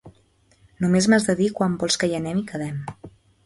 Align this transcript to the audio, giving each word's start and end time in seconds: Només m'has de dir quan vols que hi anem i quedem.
Només 0.85 1.09
m'has 1.13 1.29
de 1.31 1.37
dir 1.43 1.51
quan 1.61 1.77
vols 1.85 2.01
que 2.05 2.11
hi 2.13 2.19
anem 2.23 2.43
i 2.43 2.47
quedem. 2.53 2.85